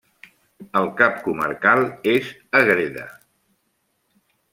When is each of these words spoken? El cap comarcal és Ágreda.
El 0.79 0.87
cap 1.01 1.19
comarcal 1.27 1.85
és 2.13 2.31
Ágreda. 2.61 3.05